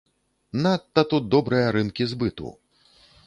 [0.63, 2.47] Надта тут добрыя рынкі збыту!